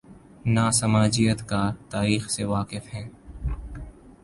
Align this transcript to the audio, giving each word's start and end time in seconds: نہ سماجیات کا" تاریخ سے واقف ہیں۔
نہ 0.45 0.69
سماجیات 0.73 1.47
کا" 1.49 1.61
تاریخ 1.89 2.29
سے 2.29 2.43
واقف 2.43 2.93
ہیں۔ 2.93 3.07